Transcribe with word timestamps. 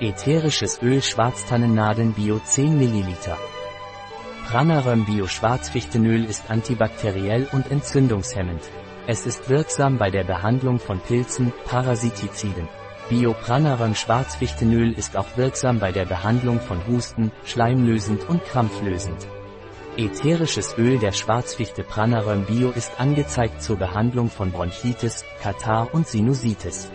Ätherisches 0.00 0.82
Öl 0.82 1.00
Schwarztannennadeln 1.00 2.14
Bio 2.14 2.40
10 2.40 2.78
ml. 2.78 3.14
Pranaröm 4.48 5.04
Bio 5.04 5.28
Schwarzfichtenöl 5.28 6.24
ist 6.24 6.50
antibakteriell 6.50 7.46
und 7.52 7.70
entzündungshemmend. 7.70 8.60
Es 9.06 9.24
ist 9.24 9.48
wirksam 9.48 9.96
bei 9.96 10.10
der 10.10 10.24
Behandlung 10.24 10.80
von 10.80 10.98
Pilzen, 10.98 11.52
Parasitiziden. 11.66 12.68
Bio-Pranaröm 13.08 13.94
Schwarzfichtenöl 13.94 14.92
ist 14.94 15.16
auch 15.16 15.36
wirksam 15.36 15.78
bei 15.78 15.92
der 15.92 16.06
Behandlung 16.06 16.58
von 16.58 16.84
Husten, 16.88 17.30
schleimlösend 17.44 18.28
und 18.28 18.44
krampflösend. 18.44 19.28
Ätherisches 19.96 20.76
Öl 20.76 20.98
der 20.98 21.12
Schwarzfichte 21.12 21.84
Pranaröm 21.84 22.46
Bio 22.46 22.70
ist 22.70 22.98
angezeigt 22.98 23.62
zur 23.62 23.76
Behandlung 23.76 24.28
von 24.28 24.50
Bronchitis, 24.50 25.24
Katar 25.40 25.94
und 25.94 26.08
Sinusitis. 26.08 26.90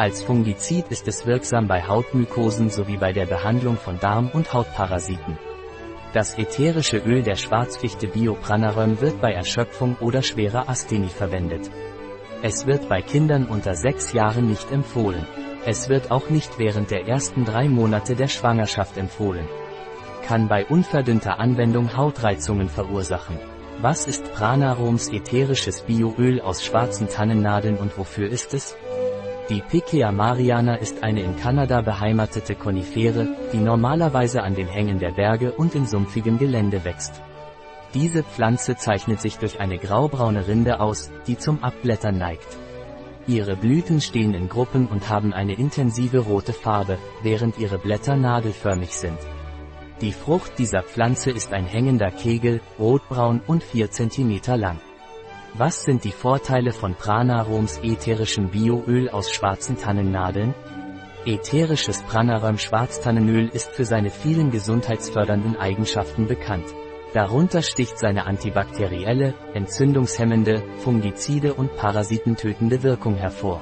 Als 0.00 0.22
Fungizid 0.22 0.86
ist 0.88 1.06
es 1.08 1.26
wirksam 1.26 1.68
bei 1.68 1.86
Hautmykosen 1.86 2.70
sowie 2.70 2.96
bei 2.96 3.12
der 3.12 3.26
Behandlung 3.26 3.76
von 3.76 4.00
Darm- 4.00 4.30
und 4.32 4.54
Hautparasiten. 4.54 5.38
Das 6.14 6.38
ätherische 6.38 6.96
Öl 6.96 7.22
der 7.22 7.36
Schwarzfichte 7.36 8.06
Biopranarum 8.06 9.02
wird 9.02 9.20
bei 9.20 9.30
Erschöpfung 9.30 9.96
oder 10.00 10.22
schwerer 10.22 10.70
Asthenie 10.70 11.10
verwendet. 11.10 11.70
Es 12.40 12.66
wird 12.66 12.88
bei 12.88 13.02
Kindern 13.02 13.44
unter 13.44 13.74
6 13.74 14.14
Jahren 14.14 14.48
nicht 14.48 14.72
empfohlen. 14.72 15.26
Es 15.66 15.90
wird 15.90 16.10
auch 16.10 16.30
nicht 16.30 16.58
während 16.58 16.90
der 16.90 17.06
ersten 17.06 17.44
drei 17.44 17.68
Monate 17.68 18.16
der 18.16 18.28
Schwangerschaft 18.28 18.96
empfohlen. 18.96 19.46
Kann 20.26 20.48
bei 20.48 20.64
unverdünnter 20.64 21.38
Anwendung 21.38 21.94
Hautreizungen 21.94 22.70
verursachen. 22.70 23.38
Was 23.82 24.06
ist 24.06 24.32
Pranarums 24.32 25.10
ätherisches 25.12 25.82
Bioöl 25.82 26.40
aus 26.40 26.64
schwarzen 26.64 27.10
Tannennadeln 27.10 27.76
und 27.76 27.98
wofür 27.98 28.30
ist 28.30 28.54
es? 28.54 28.78
Die 29.50 29.62
Picea 29.62 30.12
mariana 30.12 30.76
ist 30.76 31.02
eine 31.02 31.22
in 31.22 31.36
Kanada 31.36 31.80
beheimatete 31.80 32.54
Konifere, 32.54 33.26
die 33.52 33.58
normalerweise 33.58 34.44
an 34.44 34.54
den 34.54 34.68
Hängen 34.68 35.00
der 35.00 35.10
Berge 35.10 35.50
und 35.50 35.74
in 35.74 35.86
sumpfigem 35.86 36.38
Gelände 36.38 36.84
wächst. 36.84 37.20
Diese 37.92 38.22
Pflanze 38.22 38.76
zeichnet 38.76 39.20
sich 39.20 39.38
durch 39.38 39.58
eine 39.58 39.78
graubraune 39.78 40.46
Rinde 40.46 40.78
aus, 40.78 41.10
die 41.26 41.36
zum 41.36 41.64
Abblättern 41.64 42.16
neigt. 42.16 42.46
Ihre 43.26 43.56
Blüten 43.56 44.00
stehen 44.00 44.34
in 44.34 44.48
Gruppen 44.48 44.86
und 44.86 45.08
haben 45.08 45.32
eine 45.32 45.54
intensive 45.54 46.20
rote 46.20 46.52
Farbe, 46.52 46.98
während 47.24 47.58
ihre 47.58 47.78
Blätter 47.78 48.14
nadelförmig 48.14 48.94
sind. 48.94 49.18
Die 50.00 50.12
Frucht 50.12 50.60
dieser 50.60 50.84
Pflanze 50.84 51.32
ist 51.32 51.52
ein 51.52 51.66
hängender 51.66 52.12
Kegel, 52.12 52.60
rotbraun 52.78 53.40
und 53.48 53.64
4 53.64 53.90
cm 53.90 54.42
lang. 54.54 54.78
Was 55.54 55.82
sind 55.82 56.04
die 56.04 56.12
Vorteile 56.12 56.72
von 56.72 56.94
Pranaroms 56.94 57.80
ätherischem 57.82 58.50
Bioöl 58.50 59.08
aus 59.08 59.32
schwarzen 59.32 59.76
Tannennadeln? 59.76 60.54
Ätherisches 61.26 62.02
Pranarom 62.04 62.56
Schwarztannenöl 62.56 63.48
ist 63.48 63.72
für 63.72 63.84
seine 63.84 64.10
vielen 64.10 64.52
gesundheitsfördernden 64.52 65.56
Eigenschaften 65.56 66.28
bekannt. 66.28 66.66
Darunter 67.14 67.62
sticht 67.62 67.98
seine 67.98 68.26
antibakterielle, 68.26 69.34
entzündungshemmende, 69.52 70.62
fungizide 70.78 71.52
und 71.54 71.76
parasitentötende 71.76 72.84
Wirkung 72.84 73.16
hervor. 73.16 73.60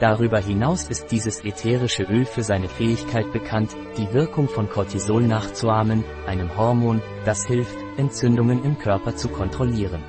Darüber 0.00 0.40
hinaus 0.40 0.88
ist 0.88 1.12
dieses 1.12 1.44
ätherische 1.44 2.04
Öl 2.04 2.24
für 2.24 2.42
seine 2.42 2.68
Fähigkeit 2.68 3.30
bekannt, 3.32 3.76
die 3.98 4.12
Wirkung 4.14 4.48
von 4.48 4.68
Cortisol 4.68 5.22
nachzuahmen, 5.22 6.04
einem 6.26 6.56
Hormon, 6.56 7.02
das 7.26 7.44
hilft, 7.44 7.76
Entzündungen 7.98 8.64
im 8.64 8.78
Körper 8.78 9.14
zu 9.14 9.28
kontrollieren. 9.28 10.02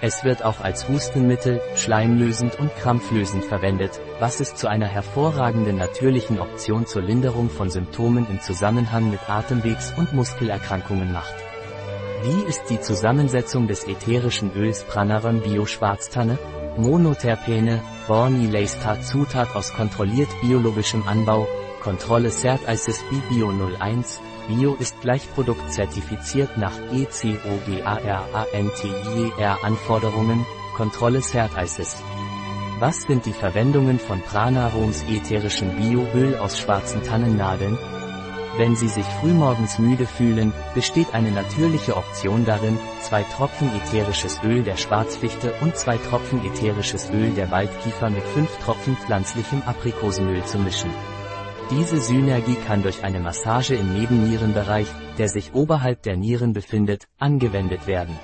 Es 0.00 0.24
wird 0.24 0.44
auch 0.44 0.60
als 0.60 0.88
Hustenmittel, 0.88 1.60
schleimlösend 1.76 2.58
und 2.58 2.74
krampflösend 2.76 3.44
verwendet, 3.44 4.00
was 4.18 4.40
es 4.40 4.54
zu 4.54 4.68
einer 4.68 4.86
hervorragenden 4.86 5.76
natürlichen 5.76 6.40
Option 6.40 6.86
zur 6.86 7.02
Linderung 7.02 7.48
von 7.48 7.70
Symptomen 7.70 8.26
im 8.28 8.40
Zusammenhang 8.40 9.10
mit 9.10 9.20
Atemwegs- 9.28 9.94
und 9.96 10.12
Muskelerkrankungen 10.12 11.12
macht. 11.12 11.34
Wie 12.22 12.48
ist 12.48 12.62
die 12.70 12.80
Zusammensetzung 12.80 13.66
des 13.68 13.86
ätherischen 13.86 14.54
Öls 14.54 14.84
Pranarum 14.84 15.40
Bio 15.40 15.66
Schwarztanne? 15.66 16.38
Monoterpene, 16.76 17.80
Borni 18.08 18.46
Leistar 18.46 19.00
Zutat 19.00 19.54
aus 19.54 19.72
kontrolliert 19.72 20.28
biologischem 20.40 21.06
Anbau, 21.06 21.46
Kontrolle 21.82 22.30
Cert 22.30 22.60
ISIS 22.68 23.04
Bio 23.28 23.52
01, 23.78 24.20
Bio 24.48 24.74
ist 24.74 25.00
Gleichprodukt 25.00 25.72
zertifiziert 25.72 26.58
nach 26.58 26.76
ECOGARANTIER 26.92 29.64
Anforderungen, 29.64 30.44
Kontrolle 30.76 31.22
Cert 31.22 31.52
ISIS. 31.56 31.96
Was 32.78 33.00
sind 33.02 33.24
die 33.24 33.32
Verwendungen 33.32 33.98
von 33.98 34.20
Pranaroms 34.20 35.02
ätherischem 35.08 35.74
Bioöl 35.76 36.36
aus 36.36 36.58
schwarzen 36.58 37.02
Tannennadeln? 37.02 37.78
Wenn 38.58 38.76
Sie 38.76 38.88
sich 38.88 39.06
frühmorgens 39.20 39.78
müde 39.78 40.06
fühlen, 40.06 40.52
besteht 40.74 41.14
eine 41.14 41.30
natürliche 41.30 41.96
Option 41.96 42.44
darin, 42.44 42.78
zwei 43.00 43.22
Tropfen 43.22 43.74
ätherisches 43.74 44.42
Öl 44.44 44.62
der 44.62 44.76
Schwarzfichte 44.76 45.54
und 45.62 45.74
zwei 45.76 45.96
Tropfen 45.96 46.44
ätherisches 46.44 47.08
Öl 47.10 47.30
der 47.30 47.50
Waldkiefer 47.50 48.10
mit 48.10 48.24
fünf 48.24 48.54
Tropfen 48.58 48.94
pflanzlichem 48.96 49.62
Aprikosenöl 49.62 50.44
zu 50.44 50.58
mischen. 50.58 50.90
Diese 51.70 51.98
Synergie 51.98 52.56
kann 52.66 52.82
durch 52.82 53.02
eine 53.02 53.20
Massage 53.20 53.74
im 53.74 53.94
Nebennierenbereich, 53.94 54.86
der 55.16 55.28
sich 55.28 55.54
oberhalb 55.54 56.02
der 56.02 56.16
Nieren 56.16 56.52
befindet, 56.52 57.08
angewendet 57.18 57.86
werden. 57.86 58.18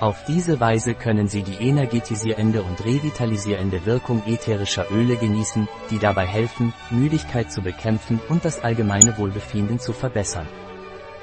Auf 0.00 0.24
diese 0.24 0.58
Weise 0.58 0.94
können 0.94 1.28
Sie 1.28 1.42
die 1.42 1.68
energetisierende 1.68 2.62
und 2.62 2.84
revitalisierende 2.84 3.84
Wirkung 3.84 4.22
ätherischer 4.26 4.90
Öle 4.90 5.16
genießen, 5.16 5.68
die 5.90 5.98
dabei 5.98 6.26
helfen, 6.26 6.72
Müdigkeit 6.90 7.52
zu 7.52 7.60
bekämpfen 7.60 8.18
und 8.28 8.44
das 8.44 8.64
allgemeine 8.64 9.18
Wohlbefinden 9.18 9.78
zu 9.78 9.92
verbessern. 9.92 10.48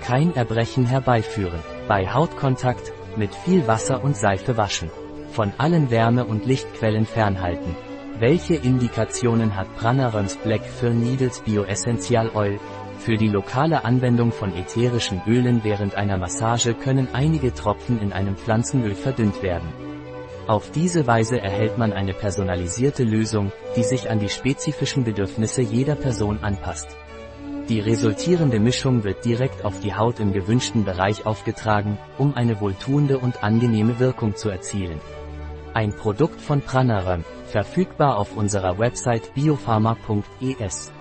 Kein 0.00 0.34
Erbrechen 0.34 0.86
herbeiführen. 0.86 1.60
Bei 1.86 2.10
Hautkontakt, 2.10 2.90
mit 3.18 3.34
viel 3.34 3.66
Wasser 3.66 4.02
und 4.02 4.16
Seife 4.16 4.56
waschen. 4.56 4.90
Von 5.32 5.52
allen 5.58 5.90
Wärme- 5.90 6.24
und 6.24 6.46
Lichtquellen 6.46 7.04
fernhalten. 7.04 7.76
Welche 8.18 8.54
Indikationen 8.54 9.54
hat 9.54 9.76
Pranaröms 9.76 10.38
Black 10.38 10.64
Fir 10.64 10.94
Needles 10.94 11.40
Bioessential 11.40 12.30
Oil? 12.34 12.58
Für 13.04 13.16
die 13.16 13.28
lokale 13.28 13.84
Anwendung 13.84 14.30
von 14.30 14.54
ätherischen 14.54 15.22
Ölen 15.26 15.64
während 15.64 15.96
einer 15.96 16.18
Massage 16.18 16.72
können 16.72 17.08
einige 17.12 17.52
Tropfen 17.52 18.00
in 18.00 18.12
einem 18.12 18.36
Pflanzenöl 18.36 18.94
verdünnt 18.94 19.42
werden. 19.42 19.68
Auf 20.46 20.70
diese 20.70 21.04
Weise 21.08 21.40
erhält 21.40 21.78
man 21.78 21.92
eine 21.92 22.14
personalisierte 22.14 23.02
Lösung, 23.02 23.50
die 23.74 23.82
sich 23.82 24.08
an 24.08 24.20
die 24.20 24.28
spezifischen 24.28 25.02
Bedürfnisse 25.02 25.62
jeder 25.62 25.96
Person 25.96 26.38
anpasst. 26.42 26.96
Die 27.68 27.80
resultierende 27.80 28.60
Mischung 28.60 29.02
wird 29.02 29.24
direkt 29.24 29.64
auf 29.64 29.80
die 29.80 29.94
Haut 29.94 30.20
im 30.20 30.32
gewünschten 30.32 30.84
Bereich 30.84 31.26
aufgetragen, 31.26 31.98
um 32.18 32.34
eine 32.34 32.60
wohltuende 32.60 33.18
und 33.18 33.42
angenehme 33.42 33.98
Wirkung 33.98 34.36
zu 34.36 34.48
erzielen. 34.48 35.00
Ein 35.74 35.92
Produkt 35.96 36.40
von 36.40 36.60
Pranaram, 36.60 37.24
verfügbar 37.46 38.16
auf 38.16 38.36
unserer 38.36 38.78
Website 38.78 39.34
biopharma.es. 39.34 40.92